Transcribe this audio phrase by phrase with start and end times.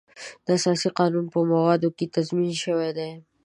[0.45, 3.11] د اساسي قانون په موادو کې تضمین شوی دی.